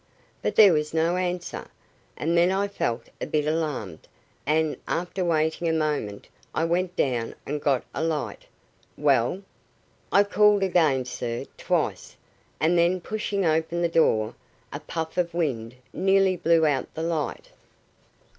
[0.41, 1.67] but there was no answer,
[2.17, 4.07] and then I felt a bit alarmed,
[4.47, 8.45] and, after waiting a moment, I went down and got a light."
[8.97, 9.43] "Well?"
[10.11, 12.15] "I called again, sir, twice;
[12.59, 14.33] and then, pushing open the door,
[14.73, 17.49] a puff of wind nearly blew out the light."